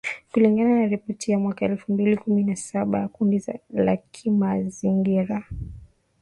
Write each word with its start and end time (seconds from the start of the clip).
kulingana 0.31 0.69
na 0.79 0.85
ripoti 0.85 1.31
ya 1.31 1.39
mwaka 1.39 1.65
elfu 1.65 1.93
mbili 1.93 2.17
kumi 2.17 2.43
na 2.43 2.55
saba 2.55 2.99
ya 2.99 3.07
kundi 3.07 3.43
la 3.69 3.97
kimazingira 3.97 5.43